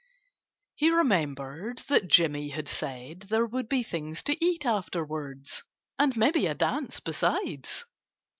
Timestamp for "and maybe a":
5.99-6.55